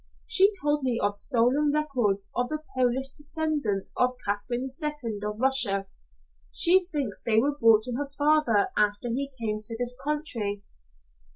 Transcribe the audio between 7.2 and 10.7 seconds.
they were brought to her father after he came to this country."